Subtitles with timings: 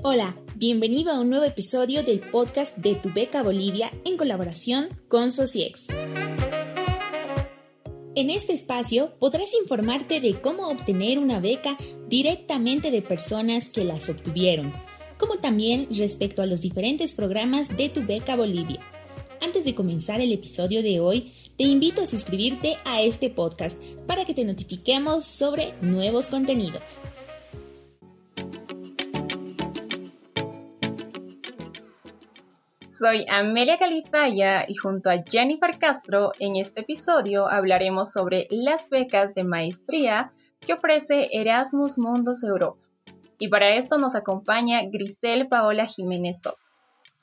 [0.00, 5.32] Hola, bienvenido a un nuevo episodio del podcast de Tu Beca Bolivia en colaboración con
[5.32, 5.86] Sociex.
[8.14, 11.76] En este espacio podrás informarte de cómo obtener una beca
[12.06, 14.72] directamente de personas que las obtuvieron,
[15.18, 18.78] como también respecto a los diferentes programas de Tu Beca Bolivia.
[19.40, 23.76] Antes de comenzar el episodio de hoy, te invito a suscribirte a este podcast
[24.06, 27.00] para que te notifiquemos sobre nuevos contenidos.
[32.98, 39.36] Soy Amelia Califaya y junto a Jennifer Castro en este episodio hablaremos sobre las becas
[39.36, 42.80] de maestría que ofrece Erasmus Mundus Europa.
[43.38, 46.58] Y para esto nos acompaña Grisel Paola Jiménez Soto,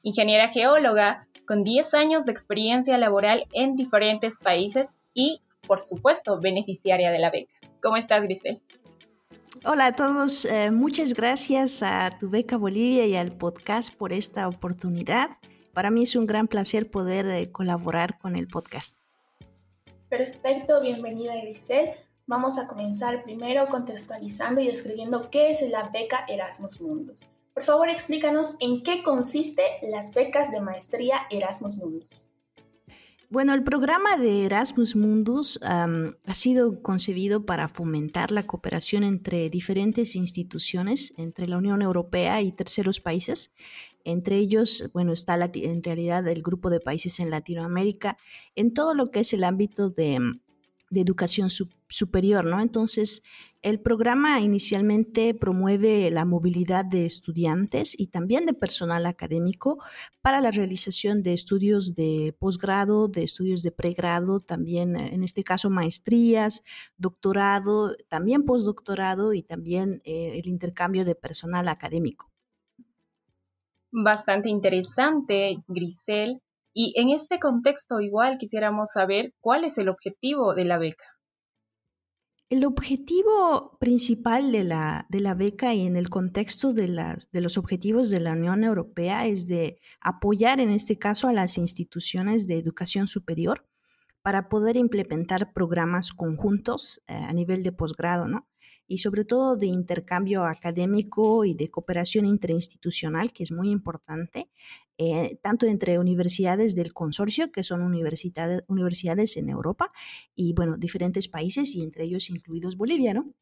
[0.01, 7.12] ingeniera geóloga con 10 años de experiencia laboral en diferentes países y, por supuesto, beneficiaria
[7.12, 7.53] de la beca.
[7.81, 8.62] ¿Cómo estás, Grisel?
[9.65, 14.48] Hola a todos, eh, muchas gracias a Tu Beca Bolivia y al podcast por esta
[14.48, 15.31] oportunidad.
[15.76, 18.95] Para mí es un gran placer poder eh, colaborar con el podcast.
[20.07, 21.90] Perfecto, bienvenida Grisel.
[22.27, 27.23] Vamos a comenzar primero contextualizando y describiendo qué es la beca Erasmus Mundus.
[27.53, 32.29] Por favor, explícanos en qué consiste las becas de maestría Erasmus Mundus.
[33.29, 40.15] Bueno, el programa de Erasmus Mundus ha sido concebido para fomentar la cooperación entre diferentes
[40.15, 43.51] instituciones, entre la Unión Europea y terceros países,
[44.05, 48.17] entre ellos, bueno, está en realidad el grupo de países en Latinoamérica,
[48.55, 50.39] en todo lo que es el ámbito de, mm,
[50.91, 51.49] educación
[51.89, 52.62] superior, ¿no?
[52.62, 53.23] Entonces,
[53.62, 59.79] el programa inicialmente promueve la movilidad de estudiantes y también de personal académico
[60.21, 65.69] para la realización de estudios de posgrado, de estudios de pregrado, también en este caso
[65.69, 66.63] maestrías,
[66.97, 72.34] doctorado, también postdoctorado y también eh, el intercambio de personal académico
[74.03, 76.41] bastante interesante, Grisel.
[76.74, 81.06] Y en este contexto igual quisiéramos saber cuál es el objetivo de la beca.
[82.50, 87.42] El objetivo principal de la, de la beca y en el contexto de, las, de
[87.42, 92.46] los objetivos de la Unión Europea es de apoyar en este caso a las instituciones
[92.46, 93.66] de educación superior
[94.22, 98.48] para poder implementar programas conjuntos eh, a nivel de posgrado, ¿no?
[98.88, 104.50] Y sobre todo de intercambio académico y de cooperación interinstitucional, que es muy importante,
[104.97, 109.91] eh, tanto entre universidades del consorcio, que son universidades, universidades en Europa,
[110.35, 113.34] y bueno, diferentes países y entre ellos incluidos Bolivia, ¿no?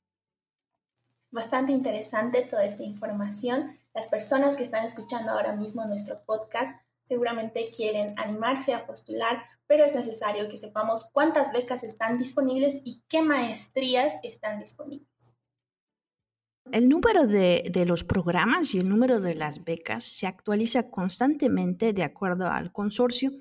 [1.32, 3.72] Bastante interesante toda esta información.
[3.96, 9.84] Las personas que están escuchando ahora mismo nuestro podcast seguramente quieren animarse a postular, pero
[9.84, 15.36] es necesario que sepamos cuántas becas están disponibles y qué maestrías están disponibles.
[16.72, 21.92] El número de, de, los programas y el número de las becas se actualiza constantemente
[21.92, 23.32] de acuerdo al consorcio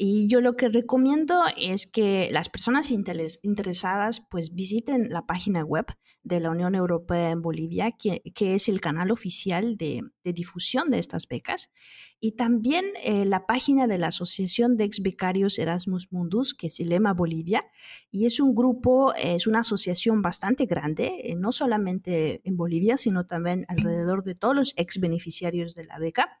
[0.00, 5.86] y yo lo que recomiendo es que las personas interesadas pues visiten la página web
[6.28, 8.22] de la Unión Europea en Bolivia, que,
[8.54, 11.72] es el canal oficial de, difusión de estas becas,
[12.20, 16.78] y también eh, la página de la Asociación de Ex Becarios Erasmus Mundus, que es
[16.80, 17.64] el EMA Bolivia,
[18.10, 23.26] y es un grupo, es una asociación bastante grande, eh, no solamente en Bolivia, sino
[23.26, 26.40] también alrededor de todos los ex beneficiarios de la beca.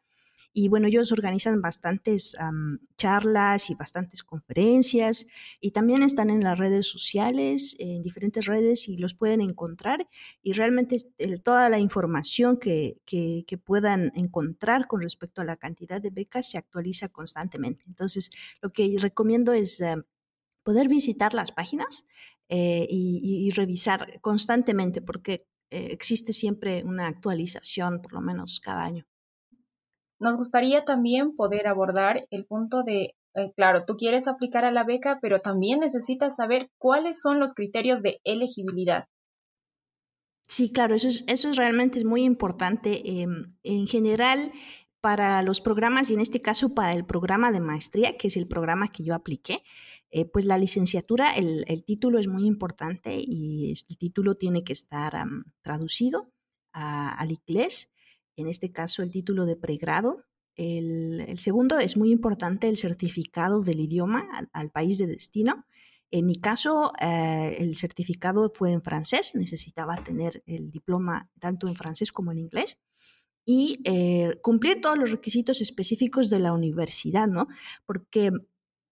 [0.52, 2.36] Y bueno, ellos organizan bastantes
[2.96, 5.26] charlas y bastantes conferencias
[5.60, 10.08] y también están en las redes sociales, en diferentes redes y los pueden encontrar.
[10.42, 10.96] Y realmente
[11.42, 13.00] toda la información que,
[13.64, 17.84] puedan encontrar con respecto a la cantidad de becas se actualiza constantemente.
[17.86, 18.30] Entonces,
[18.62, 19.82] lo que recomiendo es
[20.62, 22.04] poder visitar las páginas
[22.48, 29.06] eh, y, revisar constantemente porque eh, existe siempre una actualización, por lo menos cada año.
[30.20, 34.84] Nos gustaría también poder abordar el punto de, eh, claro, tú quieres aplicar a la
[34.84, 39.06] beca, pero también necesitas saber cuáles son los criterios de elegibilidad.
[40.48, 43.20] Sí, claro, eso es, eso es realmente muy importante.
[43.20, 44.52] Em, en general,
[45.00, 48.48] para los programas y en este caso para el programa de maestría, que es el
[48.48, 49.62] programa que yo apliqué,
[50.10, 55.12] eh, pues la licenciatura, el, título es muy importante y el título tiene que estar
[55.62, 56.32] traducido
[56.72, 57.90] al inglés
[58.38, 60.24] en este caso el título de pregrado.
[60.54, 65.66] El, segundo es muy importante el certificado del idioma al, país de destino.
[66.10, 71.76] En mi caso, eh, el certificado fue en francés, necesitaba tener el diploma tanto en
[71.76, 72.78] francés como en inglés
[73.44, 77.46] y eh, cumplir todos los requisitos específicos de la universidad, ¿no?
[77.86, 78.30] Porque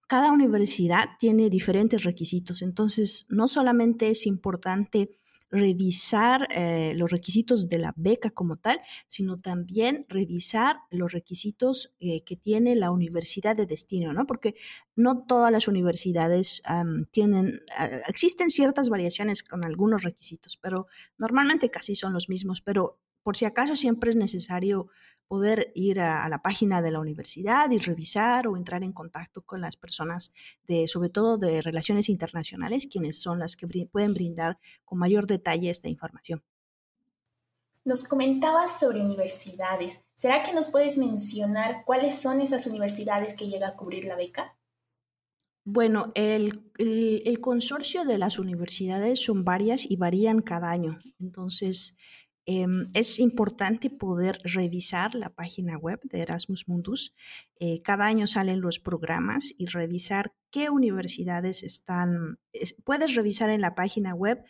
[0.06, 5.18] cada universidad tiene diferentes requisitos, entonces no solamente es importante
[5.50, 12.24] revisar eh, los requisitos de la beca como tal, sino también revisar los requisitos eh,
[12.24, 14.26] que tiene la universidad de destino, ¿no?
[14.26, 14.54] Porque
[14.94, 16.62] no todas las universidades
[17.10, 17.60] tienen,
[18.08, 20.86] existen ciertas variaciones con algunos requisitos, pero
[21.18, 24.88] normalmente casi son los mismos, pero por si acaso siempre es necesario
[25.28, 29.60] poder ir a, la página de la universidad y revisar o entrar en contacto con
[29.60, 30.32] las personas
[30.66, 35.70] de, sobre todo de relaciones internacionales, quienes son las que pueden brindar con mayor detalle
[35.70, 36.42] esta información.
[37.84, 40.02] Nos comentabas sobre universidades.
[40.14, 44.56] ¿Será que nos puedes mencionar cuáles son esas universidades que llega a cubrir la beca?
[45.68, 50.98] Bueno, el, el, consorcio de las universidades son varias y varían cada año.
[51.18, 51.96] Entonces,
[52.48, 57.12] Em, es importante poder revisar la página web de Erasmus Mundus.
[57.58, 62.38] Eh, cada año salen los programas y revisar qué universidades están.
[62.84, 64.44] puedes revisar en la página web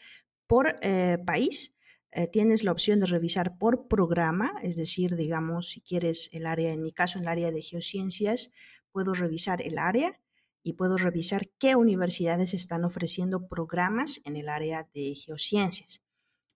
[0.47, 1.75] por eh, país.
[2.13, 6.73] Eh, tienes la opción de revisar por programa, es decir, digamos, si quieres el área,
[6.73, 8.53] en mi caso, en el área de geociencias,
[8.93, 10.21] puedo revisar el área
[10.63, 16.06] y puedo revisar qué universidades están ofreciendo programas en el área de geociencias.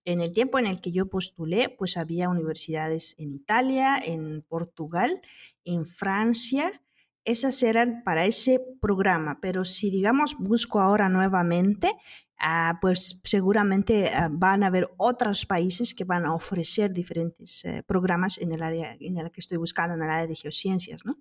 [0.03, 5.21] En el tiempo en el que yo postulé, pues había universidades en Italia, en Portugal,
[5.63, 6.81] en Francia.
[7.23, 11.91] Esas eran para ese programa, pero si digamos busco ahora nuevamente,
[12.39, 17.83] ah, pues seguramente ah, van a haber otros países que van a ofrecer diferentes eh,
[17.85, 21.17] programas en el área en el que estoy buscando, en el área de geociencias, ¿no?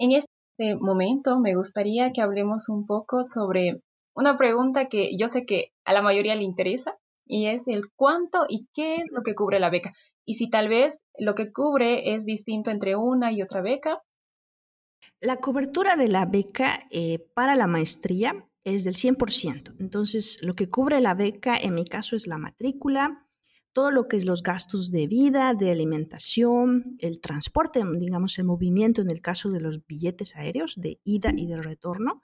[0.00, 3.82] En este momento me gustaría que hablemos un poco sobre
[4.14, 6.98] una pregunta que yo sé que a la mayoría le interesa,
[7.28, 9.92] y es el cuánto y qué es lo que cubre la beca.
[10.24, 14.02] Y si tal vez lo que cubre es distinto entre una y otra beca.
[15.20, 19.76] La cobertura de la beca eh, para la maestría es del 100%.
[19.78, 23.26] Entonces, lo que cubre la beca en mi caso es la matrícula,
[23.72, 29.02] todo lo que es los gastos de vida, de alimentación, el transporte, digamos, el movimiento
[29.02, 32.22] en el caso de los billetes aéreos de ida y de retorno,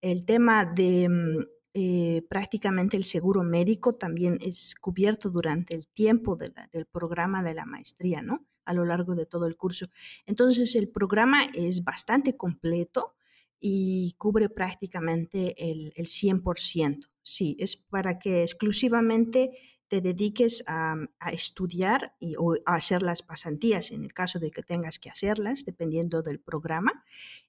[0.00, 6.36] el tema de mm, eh, prácticamente el seguro médico también es cubierto durante el tiempo
[6.36, 8.46] del programa de la maestría, ¿no?
[8.64, 9.88] A lo largo de todo el curso.
[10.26, 13.14] Entonces, el programa es bastante completo
[13.58, 17.08] y cubre prácticamente el, 100%.
[17.22, 19.52] Sí, es para que exclusivamente
[19.88, 20.96] te dediques a,
[21.32, 25.64] estudiar y, o a hacer las pasantías en el caso de que tengas que hacerlas,
[25.64, 27.04] dependiendo del programa,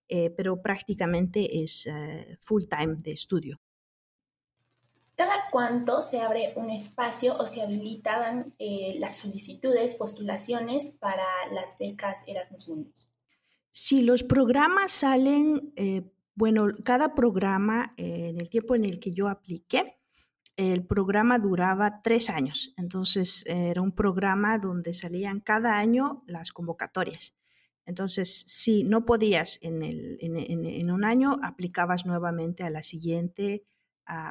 [0.07, 3.59] eh, pero prácticamente es eh, full time de estudio.
[5.15, 11.77] ¿Cada cuánto se abre un espacio o se habilitan eh, las solicitudes, postulaciones para las
[11.77, 13.09] becas Erasmus Mundus?
[13.69, 19.11] Sí, los programas salen, eh, bueno, cada programa, eh, en el tiempo en el que
[19.11, 19.99] yo apliqué,
[20.55, 22.73] el programa duraba tres años.
[22.77, 27.35] Entonces, era un programa donde salían cada año las convocatorias.
[27.85, 33.65] Entonces, si no podías en, en un año, aplicabas nuevamente a la siguiente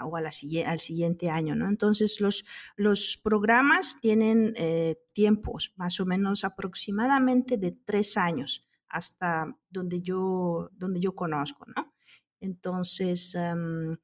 [0.04, 1.68] o al siguiente año, ¿no?
[1.68, 2.44] Entonces, los,
[2.76, 10.70] los programas tienen eh, tiempos más o menos aproximadamente de tres años hasta donde yo,
[10.72, 11.94] donde yo conozco, ¿no?
[12.40, 13.96] Entonces, em,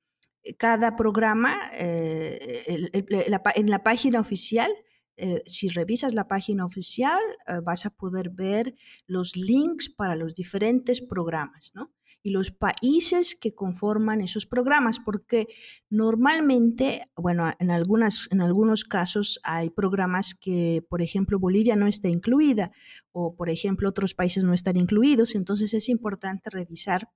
[0.56, 4.72] cada programa, eh, en la página oficial,
[5.16, 7.20] eh, si revisas la página oficial,
[7.64, 8.74] vas a poder ver
[9.06, 11.92] los links para los diferentes programas, ¿no?
[12.22, 15.46] Y los países que conforman esos programas, porque
[15.88, 22.08] normalmente, bueno, en, algunas, en algunos casos hay programas que, por ejemplo, Bolivia no está
[22.08, 22.72] incluida
[23.12, 27.10] o, por ejemplo, otros países no están incluidos, entonces es importante revisar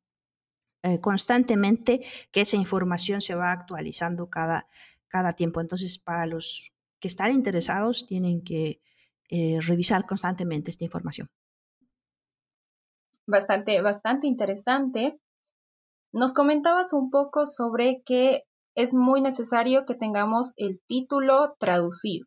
[0.82, 4.68] eh, constantemente que esa información se va actualizando cada,
[5.08, 5.60] cada tiempo.
[5.60, 8.80] Entonces, para los que están interesados, tienen que
[9.28, 11.28] eh, revisar constantemente esta información
[13.32, 15.18] bastante, bastante interesante.
[16.12, 18.44] Nos comentabas un poco sobre que
[18.76, 22.26] es muy necesario que tengamos el título traducido.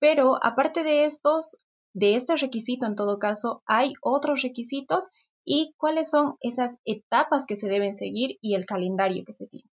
[0.00, 1.56] Pero aparte de estos,
[1.94, 5.10] de este requisito en todo caso, hay otros requisitos
[5.44, 9.70] y cuáles son esas etapas que se deben seguir y el calendario que se tiene.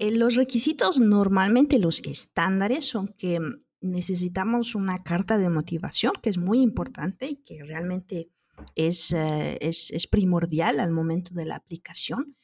[0.00, 3.38] Eh, los requisitos normalmente, los estándares, son que
[3.80, 8.30] necesitamos una carta de motivación, que es muy importante y que realmente
[8.76, 12.36] eh, es, es, primordial al momento de la aplicación.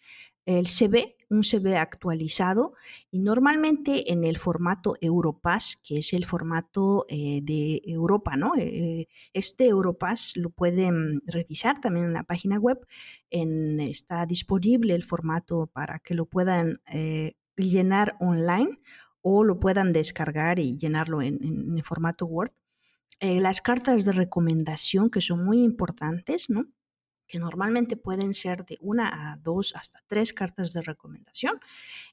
[0.45, 2.75] El CV, un CV actualizado
[3.13, 8.53] y normalmente en el formato Europass, que es el formato eh, de Europa, ¿no?
[8.59, 12.79] Eh, este Europass lo pueden revisar también en la página web.
[13.31, 16.81] En, está disponible el formato para que lo puedan
[17.57, 18.81] llenar online
[19.23, 22.53] o lo puedan descargar y llenarlo en, en, formato Word.
[23.25, 26.67] Eh, las cartas de recomendación que son muy importantes, ¿no?
[27.29, 31.61] que normalmente pueden ser de una a dos hasta tres cartas de recomendación,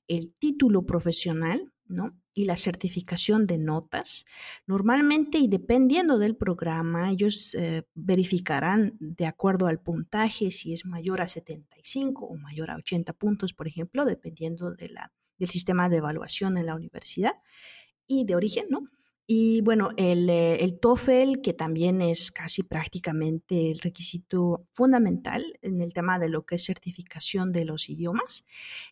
[0.08, 2.16] el título profesional, ¿no?
[2.36, 4.28] Y la certificación de notas.
[4.68, 11.22] Normalmente y dependiendo del programa, ellos eh, verificarán de acuerdo al puntaje si es mayor
[11.22, 16.68] a 75 o mayor a 80 puntos, por ejemplo, dependiendo del sistema de evaluación en
[16.68, 17.34] la universidad
[18.06, 18.88] y de origen, ¿no?
[19.32, 25.82] Y bueno, el, eh, el, TOEFL, que también es casi prácticamente el requisito fundamental en
[25.82, 28.48] el tema de lo que es certificación de los idiomas.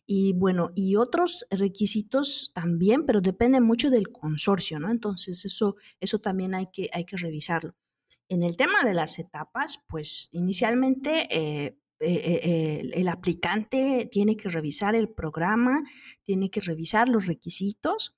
[0.06, 4.92] Y bueno, y otros requisitos también, pero depende mucho del consorcio, ¿no?
[4.92, 7.74] Entonces, eso, eso también hay que, hay que revisarlo.
[8.28, 14.94] En el tema de las etapas, pues inicialmente eh, eh, el aplicante tiene que revisar
[14.94, 15.82] el programa,
[16.22, 18.17] tiene que revisar los requisitos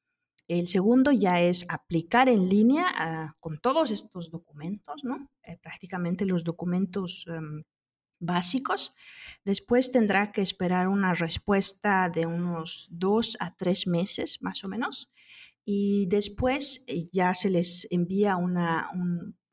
[0.59, 5.31] el segundo ya es aplicar en línea ah, con todos estos documentos, ¿no?
[5.45, 7.63] Eh, prácticamente los documentos em,
[8.19, 8.95] básicos.
[9.45, 15.13] Después tendrá que esperar una respuesta de unos dos a tres meses, más o menos.
[15.65, 18.91] Y después eh, ya se les envía una,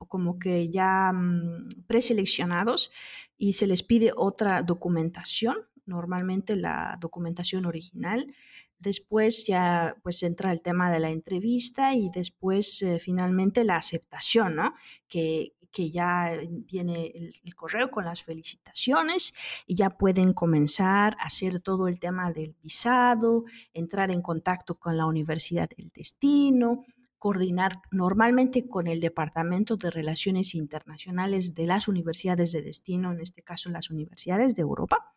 [0.07, 2.91] como que ya mm, preseleccionados
[3.37, 8.33] y se les pide otra documentación, normalmente la documentación original
[8.79, 14.55] Después ya pues entra el tema de la entrevista y después eh, finalmente la aceptación,
[14.55, 14.73] ¿no?
[15.07, 17.11] Que, que ya viene
[17.43, 19.35] el, correo con las felicitaciones
[19.67, 23.43] y ya pueden comenzar a hacer todo el tema del visado,
[23.73, 26.83] entrar en contacto con la Universidad del Destino,
[27.19, 33.43] coordinar normalmente con el Departamento de Relaciones Internacionales de las universidades de destino, en este
[33.43, 35.13] caso las universidades de Europa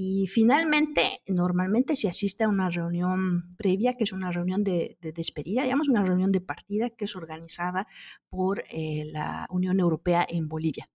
[0.00, 5.64] y finalmente, normalmente se asiste a una reunión previa, que es una reunión de, despedida,
[5.64, 7.88] digamos, una reunión de partida que es organizada
[8.28, 10.88] por eh, la Unión Europea en Bolivia.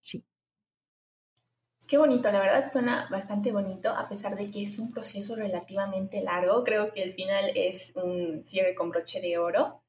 [0.00, 0.26] Sí.
[1.88, 6.20] Qué bonito, la verdad suena bastante bonito, a pesar de que es un proceso relativamente
[6.20, 6.62] largo.
[6.62, 9.82] Creo que el final es un cierre con broche de oro.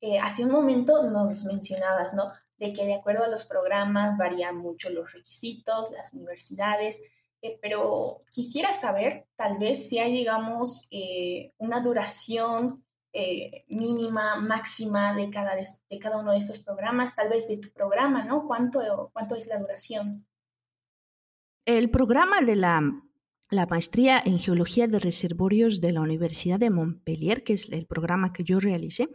[0.00, 2.30] Eh, hace un momento nos mencionabas, ¿no?
[2.56, 7.00] De que de acuerdo a los programas varían mucho los requisitos, las universidades.
[7.44, 12.82] Eh, pero quisiera saber tal vez si hay, digamos, eh, una duración
[13.12, 17.70] eh, mínima, máxima de cada, de cada uno de estos programas, tal vez de tu
[17.70, 18.46] programa, ¿no?
[18.46, 20.26] ¿Cuánto, cuánto es la duración?
[21.66, 22.80] El programa de la
[23.50, 28.32] la maestría en Geología de Reservorios de la Universidad de Montpellier, que es el programa
[28.32, 29.08] que yo realicé,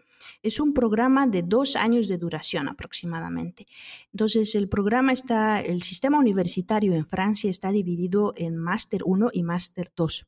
[0.43, 3.65] es un programa de dos años de duración aproximadamente.
[4.13, 9.43] Entonces, el programa está, el sistema universitario en Francia está dividido en Máster 1 y
[9.43, 10.27] Máster 2.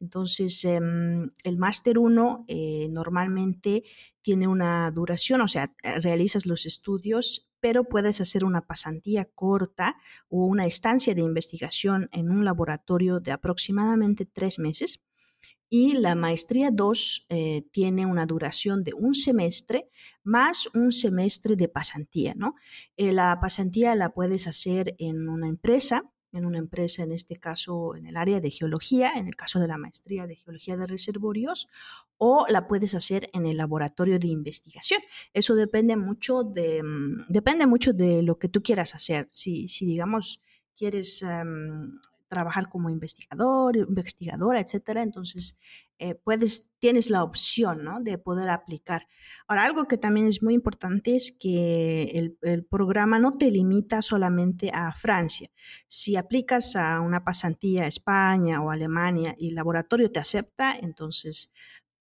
[0.00, 3.84] Entonces, em, el Máster 1 eh, normalmente
[4.22, 9.96] tiene una duración, o sea, realizas los estudios pero puedes hacer una pasantía corta
[10.28, 15.02] o una estancia de investigación en un laboratorio de aproximadamente tres meses.
[15.70, 19.88] Y la maestría 2 eh, tiene una duración de un semestre
[20.22, 22.34] más un semestre de pasantía.
[22.36, 22.54] ¿no?
[22.98, 27.94] Eh, la pasantía la puedes hacer en una empresa en una empresa, en este caso
[27.96, 31.68] en el área de geología, en el caso de la maestría de geología de reservorios,
[32.18, 35.00] o la puedes hacer en el laboratorio de investigación.
[35.32, 39.28] Eso depende mucho de, mm, depende mucho de lo que tú quieras hacer.
[39.30, 40.40] Si, si digamos,
[40.76, 41.98] quieres em,
[42.34, 45.56] trabajar como investigador, investigadora, etcétera, entonces
[46.00, 48.00] eh, puedes, tienes la opción ¿no?
[48.00, 49.06] de poder aplicar.
[49.46, 54.02] Ahora, algo que también es muy importante es que el, el, programa no te limita
[54.02, 55.48] solamente a Francia.
[55.86, 61.52] Si aplicas a una pasantía a España o Alemania y el laboratorio te acepta, entonces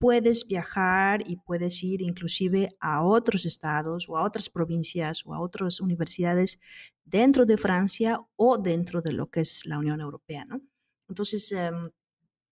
[0.04, 5.40] puedes viajar y puedes ir inclusive a otros estados o a otras provincias o a
[5.40, 6.60] otras universidades
[7.06, 10.60] dentro de Francia o dentro de lo que es la Unión Europea, ¿no?
[11.08, 11.90] Entonces, em,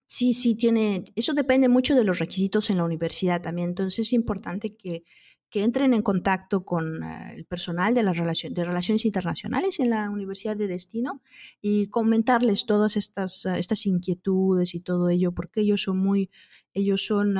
[0.06, 4.14] sí, sí tiene, eso depende mucho de los requisitos en la universidad también, entonces es
[4.14, 5.04] importante que
[5.52, 10.10] que entren en contacto con eh, el personal de, las de relaciones internacionales en la
[10.10, 11.22] Universidad de Destino
[11.62, 16.32] y comentarles todas estas, eh, estas inquietudes y todo ello, porque ellos son muy,
[16.74, 17.38] ellos son,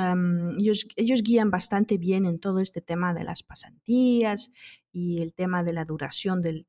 [0.58, 4.52] ellos, ellos guían bastante bien en todo este tema de las pasantías
[4.92, 6.66] y el tema de la duración de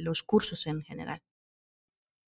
[0.00, 1.20] los cursos en general.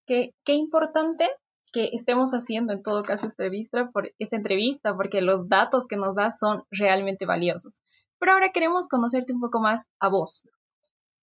[0.06, 1.26] Qué, qué importante
[1.72, 5.96] que estemos haciendo en todo caso esta entrevista, por, esta entrevista, porque los datos que
[5.96, 7.80] nos da son realmente valiosos
[8.18, 10.42] pero ahora queremos conocerte un poco más a vos.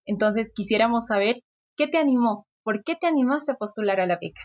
[0.06, 1.42] Entonces quisiéramos saber
[1.76, 4.42] qué te animó, por qué te animaste a postular a la beca.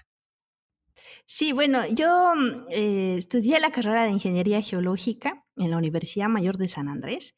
[1.26, 2.34] Sí, bueno, yo
[2.70, 7.36] eh, estudié la carrera de Ingeniería Geológica en la Universidad Mayor de San Andrés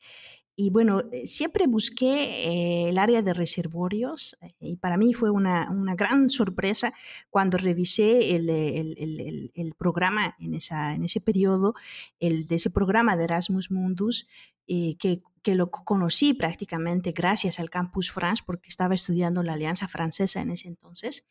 [0.61, 5.31] y bueno, eh, siempre busqué eh, el área de reservorios eh, y para mí fue
[5.31, 6.93] una, una gran sorpresa
[7.29, 11.75] cuando revisé el, el, el, programa en, esa, en ese periodo,
[12.19, 14.27] el, de ese programa de Erasmus Mundus,
[14.67, 20.41] que, que lo conocí prácticamente gracias al Campus France porque estaba estudiando la Alianza Francesa
[20.41, 21.25] en ese entonces.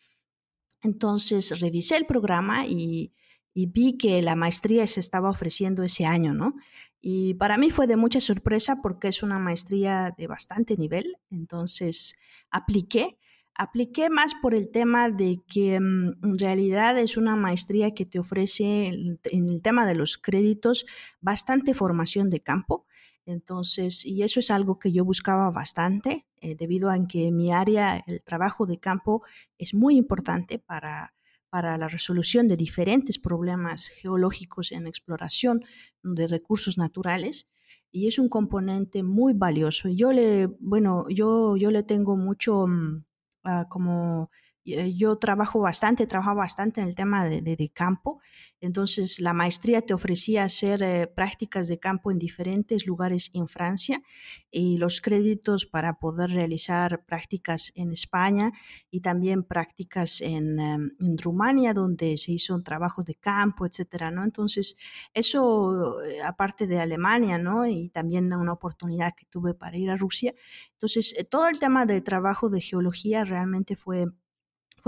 [0.83, 3.13] Entonces revisé el programa y,
[3.59, 6.55] y vi que la maestría se estaba ofreciendo ese año, ¿no?
[7.01, 12.21] Y para mí fue de mucha sorpresa porque es una maestría de bastante nivel, entonces
[12.53, 13.19] apliqué.
[13.57, 18.21] Apliqué más por el tema de que mm, en realidad es una maestría que te
[18.21, 20.87] ofrece en el tema de los créditos
[21.21, 22.87] bastante formación de campo.
[23.27, 28.05] Entonces, y eso es algo que yo buscaba bastante, eh, debido a que mi área,
[28.07, 29.25] el trabajo de campo,
[29.59, 31.13] es muy importante para,
[31.51, 35.65] para la resolución de diferentes problemas geológicos en exploración
[36.03, 37.49] de recursos naturales
[37.91, 39.89] y es un componente muy valioso.
[39.89, 44.48] Yo le, bueno, yo, yo le tengo mucho uh, como eh,
[44.97, 48.21] yo trabajo bastante, trabajo bastante en el tema de, de, de campo,
[48.61, 54.03] entonces la maestría te ofrecía hacer eh, prácticas de campo en diferentes lugares en Francia
[54.51, 58.53] y los créditos para poder realizar prácticas en España
[58.91, 64.11] y también prácticas en, um, en Rumania donde se hizo un trabajo de campo, etcétera,
[64.11, 64.25] ¿no?
[64.25, 64.77] Entonces
[65.15, 67.65] eso eh, aparte de Alemania, ¿no?
[67.67, 70.35] Y también una oportunidad que tuve para ir a Rusia.
[70.73, 74.07] Entonces todo el tema del trabajo de geología realmente fue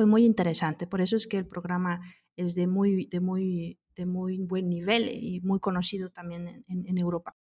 [0.00, 0.86] fue muy interesante.
[0.86, 2.00] Por eso es que el programa
[2.34, 6.96] es de muy, de muy, de muy buen nivel y muy conocido también en, en
[6.96, 7.36] Europa.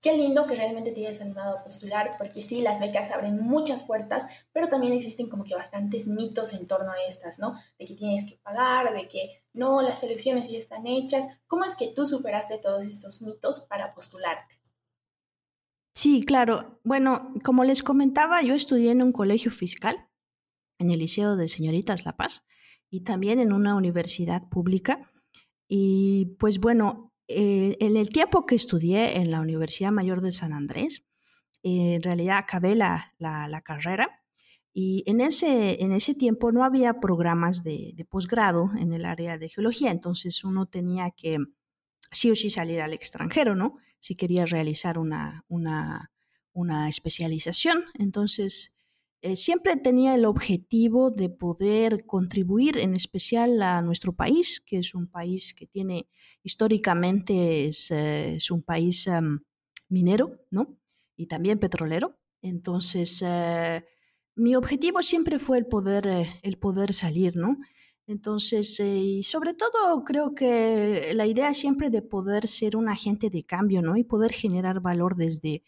[0.00, 3.84] Qué lindo que realmente te hayas animado a postular, porque sí, las becas abren muchas
[3.84, 7.52] puertas, pero también existen como que bastantes mitos en torno a estas, ¿no?
[7.78, 11.28] De que tienes que pagar, de que no, las elecciones ya están hechas.
[11.46, 14.58] ¿Cómo es que tú superaste todos esos mitos para postularte?
[15.94, 16.80] Sí, claro.
[16.84, 20.06] Bueno, como les comentaba, yo estudié en un colegio fiscal
[20.80, 22.44] en el Liceo de Señoritas La Paz
[22.90, 25.12] y también en una universidad pública.
[25.68, 30.52] Y pues bueno, eh, en el tiempo que estudié en la Universidad Mayor de San
[30.52, 31.04] Andrés,
[31.62, 34.24] eh, en realidad acabé la, la, la, carrera
[34.72, 39.38] y en ese, en ese tiempo no había programas de, de posgrado en el área
[39.38, 41.38] de geología, entonces uno tenía que
[42.10, 43.76] sí o sí salir al extranjero, ¿no?
[43.98, 46.10] Si quería realizar una, una,
[46.52, 47.84] una especialización.
[47.94, 48.74] Entonces,
[49.22, 54.94] eh, siempre tenía el objetivo de poder contribuir en especial a nuestro país, que es
[54.94, 56.08] un país que tiene
[56.42, 59.40] históricamente, es, eh, un país um,
[59.90, 60.78] minero, ¿no?
[61.16, 62.18] Y también petrolero.
[62.40, 63.84] Entonces, eh,
[64.36, 67.58] mi objetivo siempre fue el poder, el poder salir, ¿no?
[68.06, 73.44] Entonces, y sobre todo creo que la idea siempre de poder ser un agente de
[73.44, 73.96] cambio, ¿no?
[73.96, 75.62] Y poder generar valor desde,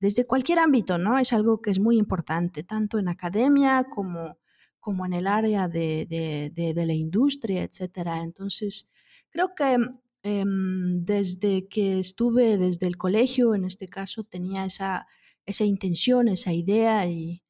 [0.00, 1.18] desde cualquier ámbito, ¿no?
[1.18, 4.38] Es algo que es muy importante, tanto en academia como,
[4.80, 8.22] como en el área de, de, de, de la industria, etcétera.
[8.22, 8.90] Entonces,
[9.30, 9.76] creo que
[10.22, 15.06] eh, desde que estuve desde el colegio, en este caso, tenía esa,
[15.46, 17.42] esa intención, esa idea y,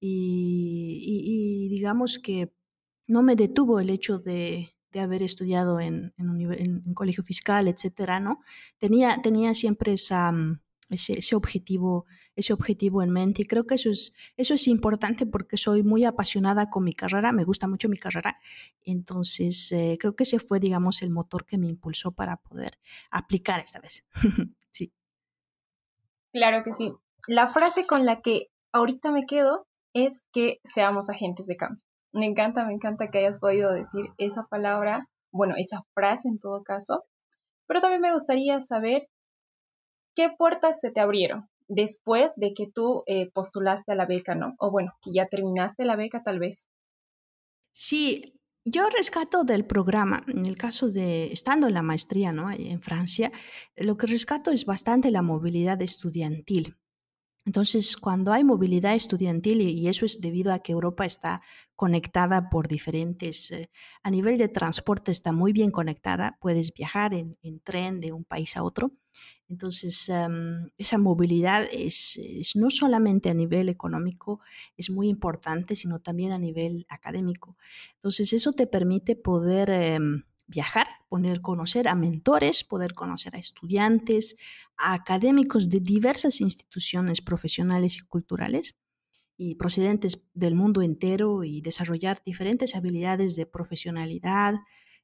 [0.00, 2.52] y, y, y digamos que
[3.06, 7.68] no me detuvo el hecho de, de haber estudiado en, en, en, en, colegio fiscal,
[7.68, 8.40] etcétera, ¿no?
[8.78, 10.32] Tenía, tenía siempre esa,
[10.92, 13.42] ese, ese, objetivo, ese objetivo en mente.
[13.42, 17.32] Y creo que eso es, eso es importante porque soy muy apasionada con mi carrera,
[17.32, 18.38] me gusta mucho mi carrera.
[18.84, 22.78] Entonces, eh, creo que ese fue, digamos, el motor que me impulsó para poder
[23.10, 24.06] aplicar esta vez.
[24.70, 24.92] sí.
[26.32, 26.92] Claro que sí.
[27.28, 31.82] La frase con la que ahorita me quedo es que seamos agentes de cambio.
[32.12, 36.62] Me encanta, me encanta que hayas podido decir esa palabra, bueno, esa frase en todo
[36.62, 37.04] caso,
[37.66, 39.08] pero también me gustaría saber
[40.14, 44.54] ¿qué puertas se te abrieron después de que tú eh, postulaste a la beca, no?
[44.58, 46.68] O bueno, que ya terminaste la beca tal vez.
[47.72, 52.50] Sí, yo rescato del programa, en el caso de estando en la maestría, ¿no?
[52.50, 53.32] En Francia,
[53.76, 56.76] lo que rescato es bastante la movilidad estudiantil.
[57.44, 61.42] Entonces, cuando hay movilidad estudiantil, y eso es debido a que Europa está
[61.74, 63.70] conectada por diferentes, eh,
[64.02, 68.24] a nivel de transporte está muy bien conectada, puedes viajar en, en tren de un
[68.24, 68.92] país a otro.
[69.48, 74.40] Entonces, um, esa movilidad es, es, no solamente a nivel económico,
[74.76, 77.56] es muy importante, sino también a nivel académico.
[77.96, 79.70] Entonces, eso te permite poder...
[79.70, 79.98] Eh,
[80.52, 84.36] viajar, poder conocer a mentores, poder conocer a estudiantes,
[84.76, 88.76] a académicos de diversas instituciones profesionales y culturales.
[89.38, 94.54] y procedentes del mundo entero y desarrollar diferentes habilidades de profesionalidad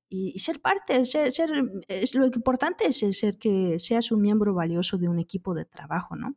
[0.08, 1.50] y, ser parte, ser, ser,
[1.88, 6.14] es, lo importante es ser que seas un miembro valioso de un equipo de trabajo,
[6.14, 6.36] ¿no?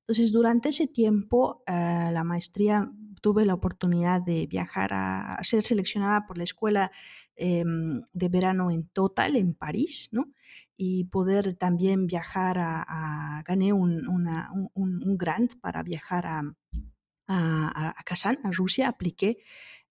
[0.00, 2.90] Entonces, durante ese tiempo, eh, la maestría
[3.22, 6.90] tuve la oportunidad de viajar a, ser seleccionada por la escuela
[7.36, 10.32] em, de verano en Total, en París, ¿no?
[10.76, 16.42] Y poder también viajar a, gané un, un, grant para viajar a,
[17.28, 19.38] a, a Kazán, a Rusia, apliqué,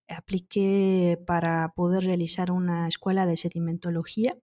[0.08, 4.38] apliqué para poder realizar una escuela de sedimentología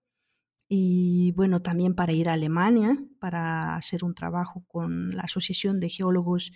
[0.69, 5.89] y bueno, también para ir a Alemania, para hacer un trabajo con la Asociación de
[5.89, 6.53] Geólogos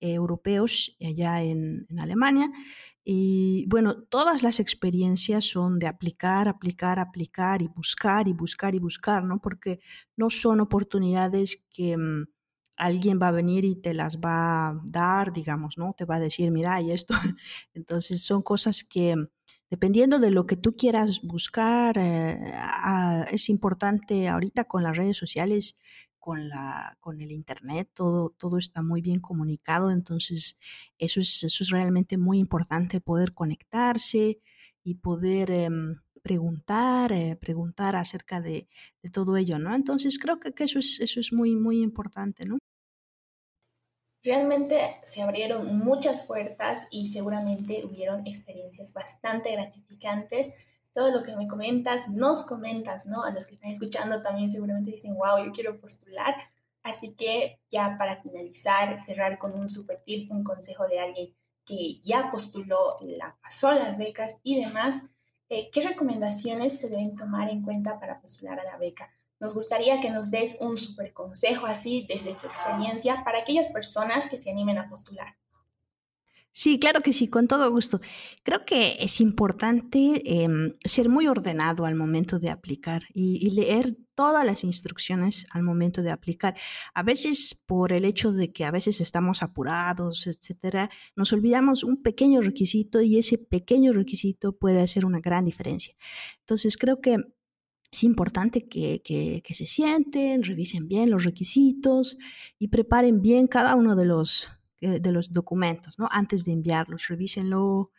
[0.00, 2.50] Europeos allá en, en Alemania.
[3.04, 8.78] Y bueno, todas las experiencias son de aplicar, aplicar, aplicar y buscar y buscar y
[8.78, 9.40] buscar, ¿no?
[9.40, 9.80] Porque
[10.16, 12.26] no son oportunidades que mm,
[12.76, 15.94] alguien va a venir y te las va a dar, digamos, ¿no?
[15.96, 17.14] Te va a decir, mira, y esto.
[17.74, 19.16] Entonces son cosas que
[19.70, 22.38] dependiendo de lo que tú quieras buscar, eh,
[23.32, 25.78] es importante ahorita con las redes sociales,
[26.22, 30.56] con, la, con el Internet, todo, todo está muy bien comunicado, entonces
[30.96, 34.38] eso es, eso es realmente muy importante, poder conectarse
[34.84, 38.68] y poder em, preguntar, eh, preguntar acerca de,
[39.12, 39.74] todo ello, ¿no?
[39.74, 42.58] Entonces creo que, que, eso, es, eso es muy, muy importante, ¿no?
[44.22, 50.52] Realmente se abrieron muchas puertas y seguramente hubieron experiencias bastante gratificantes.
[50.94, 53.22] Todo lo que me comentas, nos comentas, ¿no?
[53.24, 56.34] A los que están escuchando también seguramente dicen, wow, yo quiero postular.
[56.82, 61.98] Así que ya para finalizar, cerrar con un super tip, un consejo de alguien que
[62.00, 65.10] ya postuló, la pasó las becas y demás,
[65.48, 69.10] eh, ¿qué recomendaciones se deben tomar en cuenta para postular a la beca?
[69.38, 74.28] Nos gustaría que nos des un super consejo así desde tu experiencia para aquellas personas
[74.28, 75.36] que se animen a postular.
[76.54, 78.00] Sí, claro que sí, con todo gusto.
[78.42, 84.44] Creo que es importante em, ser muy ordenado al momento de aplicar y, leer todas
[84.44, 86.54] las instrucciones al momento de aplicar.
[86.94, 92.02] A veces por el hecho de que a veces estamos apurados, etcétera, nos olvidamos un
[92.02, 95.94] pequeño requisito y ese pequeño requisito puede hacer una gran diferencia.
[96.40, 97.16] Entonces creo que
[97.90, 102.18] es importante que, que, se sienten, revisen bien los requisitos
[102.58, 104.50] y preparen bien cada uno de los,
[104.82, 106.08] eh, de los documentos, ¿no?
[106.10, 107.90] Antes de enviarlos, revísenlo.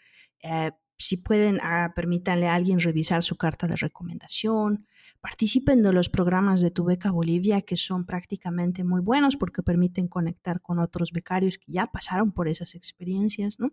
[0.43, 4.85] Eh, si pueden, ah, permítanle a alguien revisar su carta de recomendación.
[5.21, 10.09] Participen de los programas de Tu Beca Bolivia, que son prácticamente muy buenos porque permiten
[10.09, 13.71] conectar con otros becarios que ya pasaron por esas experiencias, ¿no?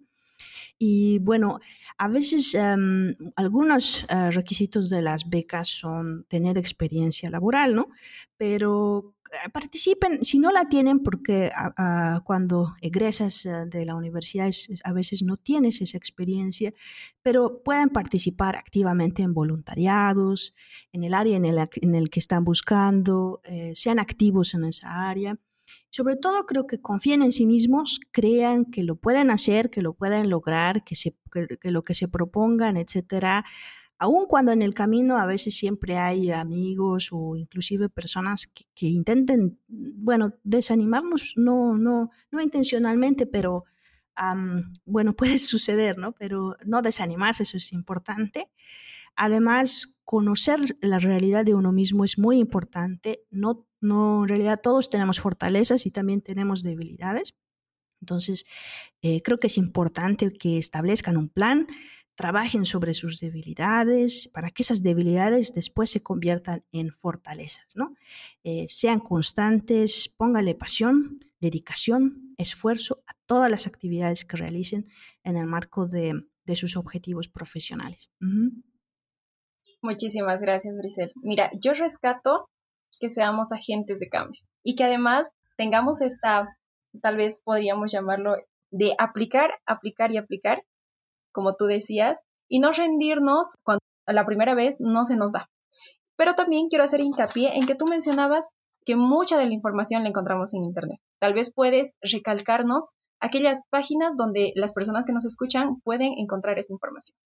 [0.79, 1.61] Y bueno,
[2.01, 7.89] a veces em, algunos eh, requisitos de las becas son tener experiencia laboral, ¿no?
[8.39, 11.53] Pero eh, participen, si no la tienen, porque
[12.25, 14.51] cuando egresas eh, de la universidad
[14.83, 16.73] a veces no tienes esa experiencia,
[17.23, 20.55] pero pueden participar activamente en voluntariados,
[20.93, 23.43] en el área en el que están buscando,
[23.75, 25.39] sean activos en esa área.
[25.91, 29.95] Sobre todo creo que confíen en sí mismos, crean que lo pueden hacer, que lo
[29.95, 33.45] pueden lograr, que, se, que, lo que se propongan, etcétera.
[33.99, 39.59] Aun cuando en el camino a veces siempre hay amigos o inclusive personas que, intenten,
[39.69, 43.65] bueno, desanimarnos, no, no, no intencionalmente, pero
[44.85, 46.13] bueno, puede suceder, ¿no?
[46.13, 48.51] Pero no desanimarse, eso es importante.
[49.17, 53.25] Además, conocer la realidad de uno mismo es muy importante.
[53.31, 57.35] No, no, en realidad todos tenemos fortalezas y también tenemos debilidades.
[58.01, 58.47] Entonces,
[59.03, 61.67] eh, creo que es importante que establezcan un plan,
[62.15, 67.95] trabajen sobre sus debilidades para que esas debilidades después se conviertan en fortalezas, ¿no?
[68.45, 74.89] Eh, sean constantes, póngale pasión, dedicación, esfuerzo a todas las actividades que realicen
[75.25, 78.11] en el marco de, sus objetivos profesionales.
[79.83, 81.13] Muchísimas gracias, Grisel.
[81.23, 82.50] Mira, yo rescato
[83.01, 86.57] que seamos agentes de cambio y que además tengamos esta,
[87.03, 88.37] tal vez podríamos llamarlo,
[88.71, 90.63] de aplicar, aplicar y aplicar,
[91.33, 95.51] como tú decías, y no rendirnos cuando la primera vez no se nos da.
[96.17, 98.51] Pero también quiero hacer hincapié en que tú mencionabas
[98.85, 101.01] que mucha de la información la encontramos en Internet.
[101.19, 106.73] Tal vez puedes recalcarnos aquellas páginas donde las personas que nos escuchan pueden encontrar esa
[106.73, 107.17] información.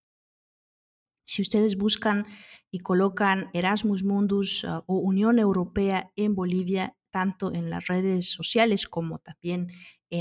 [1.34, 2.26] Si ustedes buscan
[2.70, 8.86] y colocan Erasmus Mundus ah, o Unión Europea en Bolivia, tanto en las redes sociales
[8.86, 9.66] como también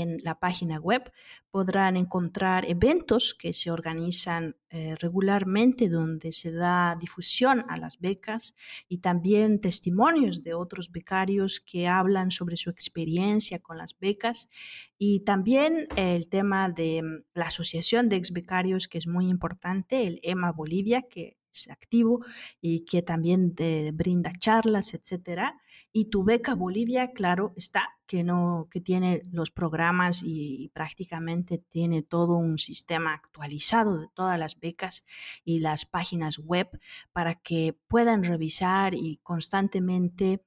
[0.00, 1.12] en la página web.
[1.50, 8.56] Podrán encontrar eventos que se organizan eh, regularmente donde se da difusión a las becas
[8.88, 14.48] y también testimonios de otros becarios que hablan sobre su experiencia con las becas
[14.98, 20.06] y también el tema de mm, la Asociación de Ex Becarios que es muy importante,
[20.06, 21.36] el EMA Bolivia, que
[21.70, 22.24] activo
[22.60, 25.60] y que también te brinda charlas, etcétera.
[25.92, 32.02] Y tu beca Bolivia, claro, está que no que tiene los programas y, prácticamente tiene
[32.02, 35.04] todo un sistema actualizado de todas las becas
[35.44, 36.68] y las páginas web
[37.12, 40.44] para que puedan revisar y constantemente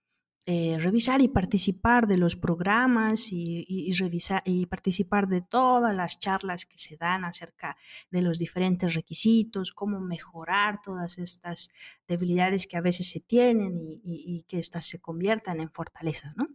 [0.49, 6.65] eh, revisar y participar de los programas y, revisar, y participar de todas las charlas
[6.65, 7.75] que se dan acerca
[8.12, 11.67] de los diferentes requisitos, cómo mejorar todas estas
[12.07, 16.45] debilidades que a veces se tienen y, que éstas se conviertan en fortalezas, ¿no?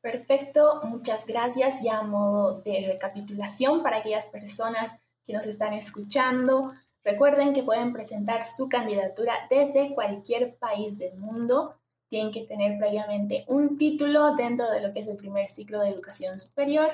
[0.00, 1.82] Perfecto, muchas gracias.
[1.82, 6.72] Ya a modo de recapitulación para aquellas personas que nos están escuchando,
[7.06, 11.76] Recuerden que pueden presentar su candidatura desde cualquier país del mundo.
[12.08, 15.90] Tienen que tener previamente un título dentro de lo que es el primer ciclo de
[15.90, 16.90] educación superior.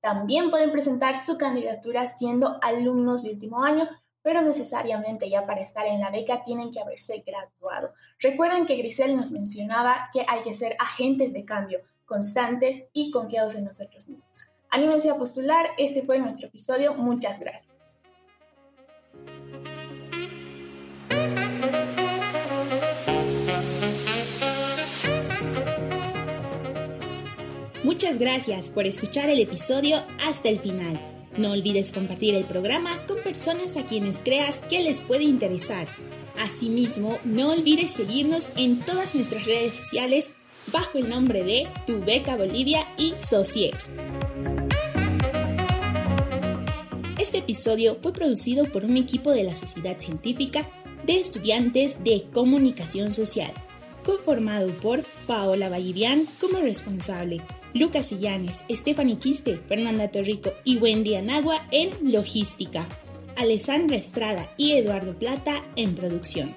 [0.00, 3.88] También pueden presentar su candidatura siendo alumnos de último año,
[4.22, 7.92] pero necesariamente ya para estar en la beca tienen que haberse graduado.
[8.20, 13.56] Recuerden que Grisel nos mencionaba que hay que ser agentes de cambio, constantes y confiados
[13.56, 14.38] en nosotros mismos.
[14.70, 17.68] Anímense a postular, este fue nuestro episodio, muchas gracias.
[28.08, 30.98] Muchas gracias por escuchar el episodio hasta el final.
[31.36, 35.86] No olvides compartir el programa con personas a quienes creas que les puede interesar.
[36.38, 40.30] Asimismo, no olvides seguirnos en todas nuestras redes sociales
[40.72, 43.84] bajo el nombre de Tu Beca Bolivia y Sociex.
[47.18, 50.66] Este episodio fue producido por un equipo de la Sociedad Científica
[51.04, 53.52] de Estudiantes de Comunicación Social,
[54.02, 57.42] conformado por Paola Vallivian como responsable,
[57.78, 62.88] Lucas Illanes, Stephanie Quispe, Fernanda Torrico y Wendy Anagua en Logística,
[63.36, 66.56] Alessandra Estrada y Eduardo Plata en Producción,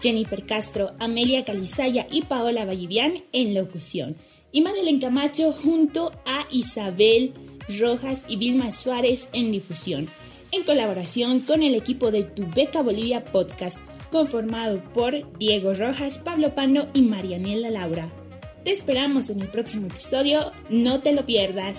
[0.00, 4.16] Jennifer Castro, Amelia Calizaya y Paola Vallivian en Locución,
[4.52, 7.34] y Madeleine Camacho junto a Isabel
[7.78, 10.08] Rojas y Vilma Suárez en Difusión,
[10.52, 13.78] en colaboración con el equipo de Tu Beca Bolivia Podcast,
[14.10, 18.08] conformado por Diego Rojas, Pablo Pano y Marianela Laura.
[18.64, 21.78] Te esperamos en el próximo episodio, no te lo pierdas.